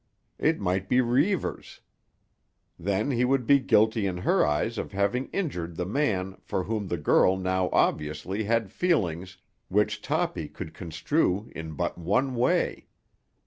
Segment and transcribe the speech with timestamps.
[0.39, 1.79] It might be Reivers.
[2.79, 6.87] Then he would be guilty in her eyes of having injured the man for whom
[6.87, 9.37] the girl now obviously had feelings
[9.67, 12.87] which Toppy could construe in but one way.